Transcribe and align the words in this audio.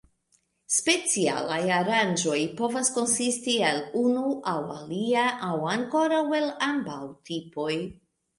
Specialaj 0.75 1.57
aranĝoj 1.75 2.37
povas 2.61 2.89
konsisti 2.95 3.55
el 3.67 3.83
unu 4.01 4.25
aŭ 4.53 4.57
alia 4.77 5.27
aŭ 5.51 5.59
ankoraŭ 5.75 6.25
el 6.41 6.51
ambaŭ 6.71 6.99
tipoj. 7.31 7.71